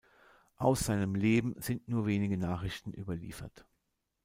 [0.57, 3.67] Aus seinem Leben sind nur wenige Nachrichten überliefert.